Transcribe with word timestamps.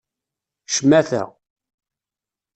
Ccmata! 0.71 1.23